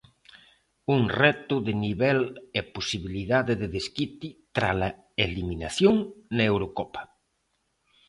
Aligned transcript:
Un 0.95 1.01
reto 1.21 1.55
de 1.67 1.73
nivel 1.85 2.19
e 2.59 2.61
posibilidade 2.75 3.53
de 3.61 3.67
desquite 3.75 4.27
trala 4.55 4.89
eliminación 5.27 5.95
na 6.35 6.43
Eurocopa. 6.51 7.01